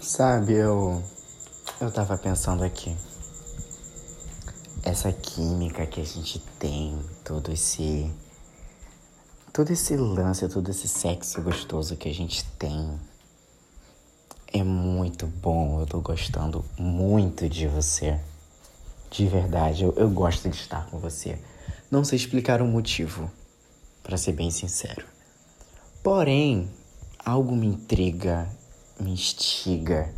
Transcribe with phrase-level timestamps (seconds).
[0.00, 1.02] Sabe, eu.
[1.78, 2.96] Eu tava pensando aqui.
[4.82, 8.10] Essa química que a gente tem, todo esse.
[9.52, 12.98] Todo esse lance, todo esse sexo gostoso que a gente tem.
[14.50, 18.18] É muito bom, eu tô gostando muito de você.
[19.10, 21.38] De verdade, eu, eu gosto de estar com você.
[21.90, 23.30] Não sei explicar o motivo,
[24.02, 25.04] para ser bem sincero.
[26.02, 26.70] Porém,
[27.22, 28.48] algo me intriga
[29.00, 30.12] me instiga,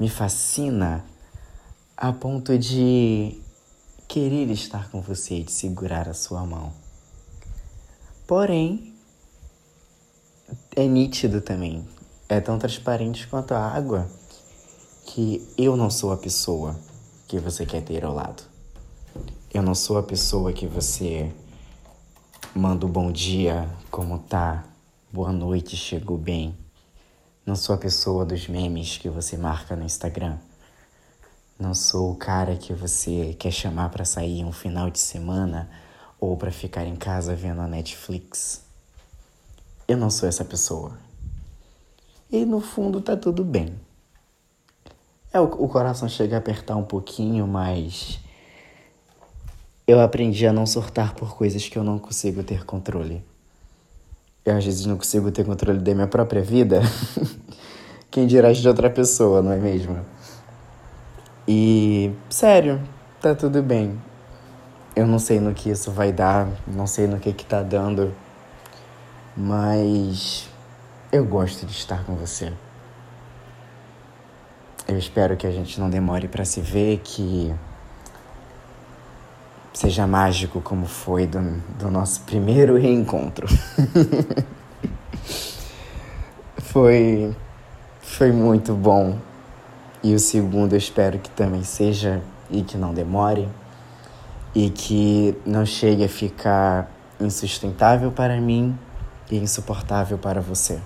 [0.00, 1.04] me fascina
[1.96, 3.40] a ponto de
[4.08, 6.72] querer estar com você e de segurar a sua mão.
[8.26, 8.94] Porém,
[10.74, 11.86] é nítido também,
[12.28, 14.10] é tão transparente quanto a água
[15.06, 16.78] que eu não sou a pessoa
[17.28, 18.42] que você quer ter ao lado.
[19.52, 21.32] Eu não sou a pessoa que você
[22.54, 24.64] manda um bom dia, como tá,
[25.12, 26.65] boa noite, chegou bem.
[27.46, 30.36] Não sou a pessoa dos memes que você marca no Instagram.
[31.56, 35.70] Não sou o cara que você quer chamar para sair um final de semana
[36.18, 38.64] ou para ficar em casa vendo a Netflix.
[39.86, 40.98] Eu não sou essa pessoa.
[42.32, 43.78] E no fundo tá tudo bem.
[45.32, 48.18] É, o, o coração chega a apertar um pouquinho, mas
[49.86, 53.24] eu aprendi a não surtar por coisas que eu não consigo ter controle
[54.46, 56.80] eu às vezes não consigo ter controle da minha própria vida,
[58.08, 59.98] quem dirá de outra pessoa, não é mesmo?
[61.48, 62.80] E, sério,
[63.20, 64.00] tá tudo bem.
[64.94, 68.14] Eu não sei no que isso vai dar, não sei no que que tá dando,
[69.36, 70.48] mas
[71.12, 72.52] eu gosto de estar com você.
[74.86, 77.52] Eu espero que a gente não demore para se ver, que
[79.76, 81.38] seja mágico como foi do,
[81.78, 83.46] do nosso primeiro reencontro.
[86.56, 87.36] foi,
[88.00, 89.18] foi muito bom.
[90.02, 93.46] E o segundo eu espero que também seja e que não demore
[94.54, 96.90] e que não chegue a ficar
[97.20, 98.78] insustentável para mim
[99.30, 100.80] e insuportável para você.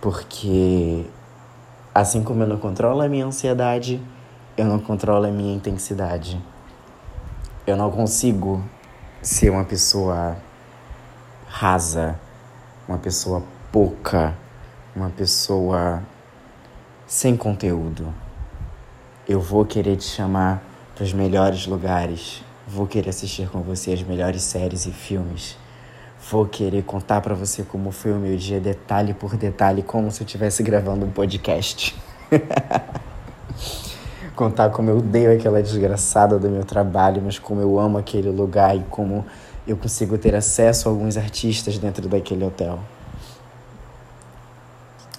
[0.00, 1.04] Porque
[1.94, 4.00] assim como eu não controlo a minha ansiedade,
[4.56, 6.40] eu não controlo a minha intensidade.
[7.70, 8.60] Eu não consigo
[9.22, 10.36] ser uma pessoa
[11.46, 12.18] rasa,
[12.88, 14.36] uma pessoa pouca,
[14.94, 16.02] uma pessoa
[17.06, 18.12] sem conteúdo.
[19.28, 20.60] Eu vou querer te chamar
[20.96, 25.56] para os melhores lugares, vou querer assistir com você as melhores séries e filmes.
[26.28, 30.20] Vou querer contar para você como foi o meu dia, detalhe por detalhe, como se
[30.22, 31.94] eu estivesse gravando um podcast.
[34.40, 38.74] contar como eu odeio aquela desgraçada do meu trabalho, mas como eu amo aquele lugar
[38.74, 39.26] e como
[39.68, 42.78] eu consigo ter acesso a alguns artistas dentro daquele hotel.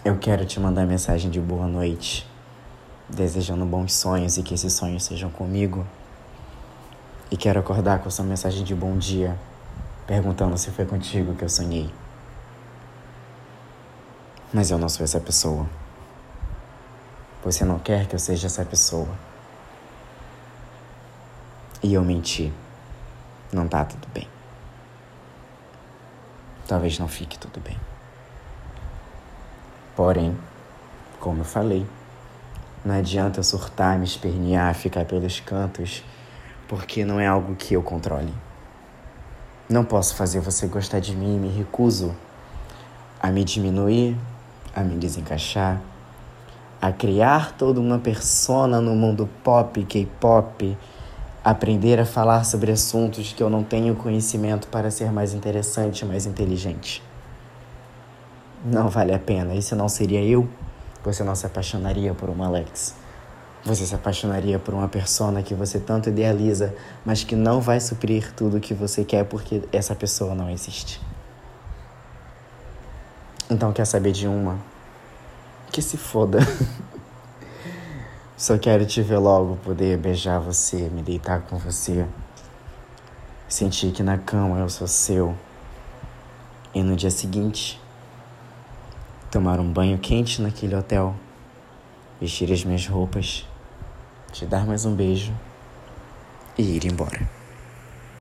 [0.04, 2.28] Eu quero te mandar mensagem de boa noite,
[3.08, 5.86] desejando bons sonhos e que esses sonhos sejam comigo.
[7.30, 9.38] E quero acordar com essa mensagem de bom dia,
[10.08, 11.92] perguntando se foi contigo que eu sonhei.
[14.52, 15.68] Mas eu não sou essa pessoa.
[17.44, 19.10] Você não quer que eu seja essa pessoa.
[21.82, 22.54] E eu menti.
[23.52, 24.28] Não tá tudo bem.
[26.68, 27.78] Talvez não fique tudo bem.
[29.96, 30.38] Porém,
[31.20, 31.86] como eu falei,
[32.86, 36.04] não adianta eu surtar, me espernear, ficar pelos cantos,
[36.68, 38.34] porque não é algo que eu controle.
[39.68, 42.16] Não posso fazer você gostar de mim e me recuso
[43.20, 44.18] a me diminuir,
[44.76, 45.80] a me desencaixar,
[46.82, 50.76] a criar toda uma persona no mundo pop, K-pop,
[51.44, 56.26] aprender a falar sobre assuntos que eu não tenho conhecimento para ser mais interessante, mais
[56.26, 57.04] inteligente.
[58.66, 59.54] Não vale a pena.
[59.54, 60.48] Isso não seria eu?
[61.04, 62.96] Você não se apaixonaria por uma Alex.
[63.64, 66.74] Você se apaixonaria por uma persona que você tanto idealiza,
[67.06, 71.00] mas que não vai suprir tudo o que você quer porque essa pessoa não existe.
[73.50, 74.71] Então quer saber de uma?
[75.72, 76.40] Que se foda.
[78.36, 82.06] Só quero te ver logo, poder beijar você, me deitar com você.
[83.48, 85.36] Sentir que na cama eu sou seu.
[86.74, 87.80] E no dia seguinte,
[89.30, 91.16] tomar um banho quente naquele hotel,
[92.20, 93.48] vestir as minhas roupas,
[94.32, 95.34] te dar mais um beijo
[96.58, 97.41] e ir embora.